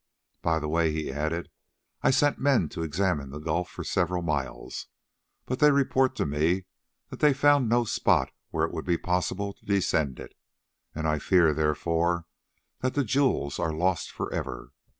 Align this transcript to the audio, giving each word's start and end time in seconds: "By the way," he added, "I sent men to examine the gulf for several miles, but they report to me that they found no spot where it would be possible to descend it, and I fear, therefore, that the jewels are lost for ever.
"By 0.41 0.57
the 0.57 0.67
way," 0.67 0.91
he 0.91 1.11
added, 1.11 1.51
"I 2.01 2.09
sent 2.09 2.39
men 2.39 2.69
to 2.69 2.81
examine 2.81 3.29
the 3.29 3.37
gulf 3.37 3.69
for 3.69 3.83
several 3.83 4.23
miles, 4.23 4.87
but 5.45 5.59
they 5.59 5.69
report 5.69 6.15
to 6.15 6.25
me 6.25 6.65
that 7.09 7.19
they 7.19 7.33
found 7.35 7.69
no 7.69 7.83
spot 7.83 8.31
where 8.49 8.65
it 8.65 8.71
would 8.73 8.87
be 8.87 8.97
possible 8.97 9.53
to 9.53 9.63
descend 9.63 10.19
it, 10.19 10.33
and 10.95 11.07
I 11.07 11.19
fear, 11.19 11.53
therefore, 11.53 12.25
that 12.79 12.95
the 12.95 13.03
jewels 13.03 13.59
are 13.59 13.71
lost 13.75 14.09
for 14.09 14.33
ever. 14.33 14.71